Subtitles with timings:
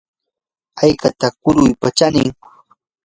[0.79, 2.31] ¿haykataq quripa chanin?